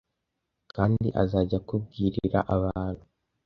[0.73, 3.03] Kandi azajya akubwirira abantu